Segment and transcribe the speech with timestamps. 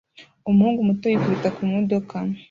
[0.49, 2.15] Umuhungu muto yikubita ku modoka